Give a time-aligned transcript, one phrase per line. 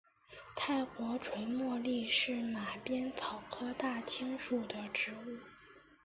[0.55, 5.37] 泰国垂茉莉是马鞭草科大青属的植物。